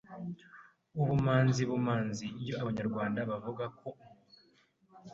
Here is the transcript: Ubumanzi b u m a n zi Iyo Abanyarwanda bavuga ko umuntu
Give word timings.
Ubumanzi 1.01 1.61
b 1.69 1.71
u 1.77 1.77
m 1.85 1.87
a 1.93 1.95
n 2.03 2.05
zi 2.17 2.27
Iyo 2.43 2.53
Abanyarwanda 2.61 3.19
bavuga 3.29 3.63
ko 3.79 3.87
umuntu 4.03 4.39